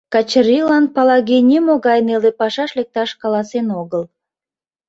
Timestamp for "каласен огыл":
3.21-4.03